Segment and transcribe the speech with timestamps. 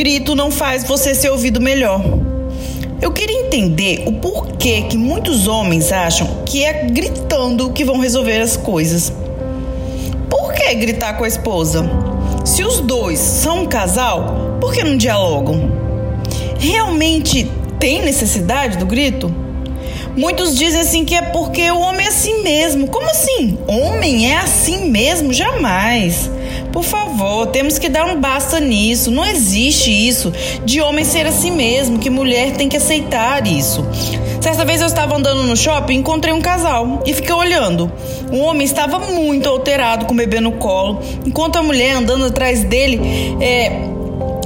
[0.00, 2.02] grito não faz você ser ouvido melhor.
[3.02, 8.40] Eu queria entender o porquê que muitos homens acham que é gritando que vão resolver
[8.40, 9.12] as coisas.
[10.30, 11.84] Por que gritar com a esposa?
[12.46, 15.70] Se os dois são um casal, por que não dialogam?
[16.58, 19.30] Realmente tem necessidade do grito?
[20.16, 22.86] Muitos dizem assim que é porque o homem é assim mesmo.
[22.86, 23.58] Como assim?
[23.68, 25.30] Homem é assim mesmo?
[25.30, 26.30] Jamais.
[26.72, 29.10] Por favor, temos que dar um basta nisso.
[29.10, 30.32] Não existe isso
[30.64, 33.84] de homem ser assim mesmo, que mulher tem que aceitar isso.
[34.40, 37.90] Certa vez eu estava andando no shopping encontrei um casal e fiquei olhando.
[38.32, 42.64] O homem estava muito alterado com o bebê no colo, enquanto a mulher andando atrás
[42.64, 43.70] dele é,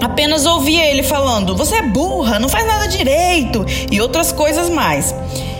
[0.00, 5.14] apenas ouvia ele falando: Você é burra, não faz nada direito e outras coisas mais.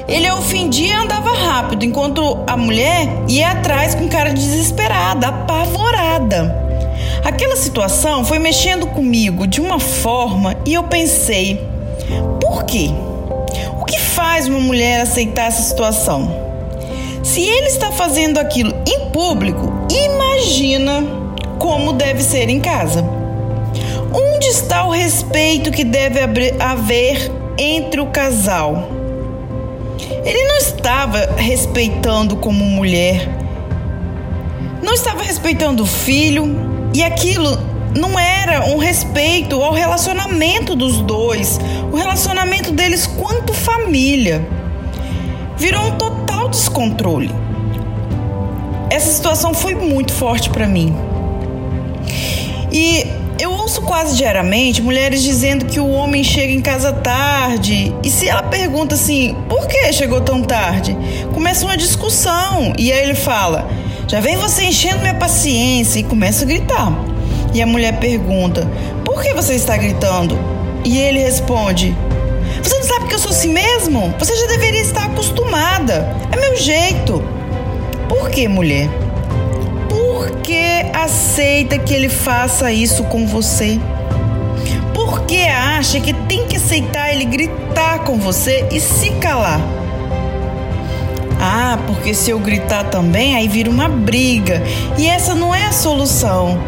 [0.09, 6.70] Ele ao fim dia andava rápido, enquanto a mulher ia atrás com cara desesperada, apavorada.
[7.24, 11.60] Aquela situação foi mexendo comigo de uma forma e eu pensei:
[12.41, 12.91] por quê?
[13.80, 16.50] O que faz uma mulher aceitar essa situação?
[17.22, 21.05] Se ele está fazendo aquilo em público, imagina
[21.58, 23.05] como deve ser em casa.
[24.12, 26.20] Onde está o respeito que deve
[26.58, 29.00] haver entre o casal?
[30.24, 33.28] Ele não estava respeitando como mulher,
[34.82, 36.54] não estava respeitando o filho,
[36.94, 37.58] e aquilo
[37.96, 41.58] não era um respeito ao relacionamento dos dois,
[41.91, 44.46] o relacionamento deles quanto família.
[45.56, 47.30] Virou um total descontrole.
[48.91, 50.94] Essa situação foi muito forte para mim.
[52.72, 53.06] E
[53.41, 57.94] eu ouço quase diariamente mulheres dizendo que o homem chega em casa tarde.
[58.05, 60.94] E se ela pergunta assim, por que chegou tão tarde?
[61.32, 62.74] Começa uma discussão.
[62.77, 63.66] E aí ele fala,
[64.06, 66.00] já vem você enchendo minha paciência.
[66.00, 66.92] E começa a gritar.
[67.55, 68.70] E a mulher pergunta,
[69.06, 70.38] por que você está gritando?
[70.84, 71.97] E ele responde,
[72.62, 74.15] você não sabe que eu sou assim mesmo?
[74.19, 76.15] Você já deveria estar acostumada.
[76.31, 77.25] É meu jeito.
[78.06, 78.91] Por que, mulher?
[80.30, 83.80] Por que aceita que ele faça isso com você?
[84.94, 89.60] Por que acha que tem que aceitar ele gritar com você e se calar?
[91.41, 94.62] Ah, porque se eu gritar também, aí vira uma briga.
[94.96, 96.62] E essa não é a solução.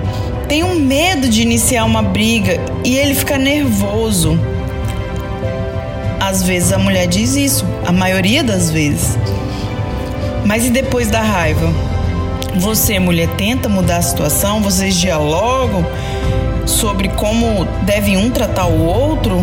[0.49, 4.37] Tenho medo de iniciar uma briga e ele fica nervoso.
[6.19, 9.17] Às vezes a mulher diz isso, a maioria das vezes.
[10.45, 11.92] Mas e depois da raiva?
[12.57, 15.85] Você, mulher, tenta mudar a situação, vocês dialogam
[16.67, 19.43] sobre como deve um tratar o outro.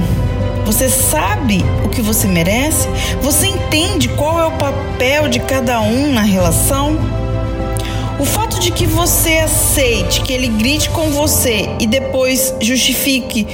[0.66, 2.88] Você sabe o que você merece?
[3.22, 6.98] Você entende qual é o papel de cada um na relação?
[8.20, 13.48] O fato de que você aceite que ele grite com você e depois justifique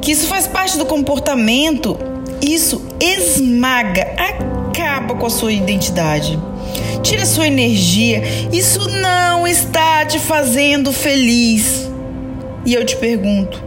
[0.00, 1.98] que isso faz parte do comportamento,
[2.40, 6.38] isso esmaga, acaba com a sua identidade
[7.02, 8.22] tira sua energia.
[8.52, 11.90] Isso não está te fazendo feliz.
[12.64, 13.62] E eu te pergunto: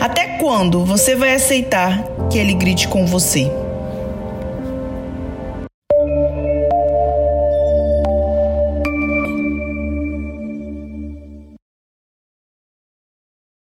[0.00, 3.50] até quando você vai aceitar que ele grite com você?